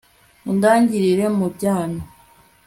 [0.51, 2.01] undangirire mu byano..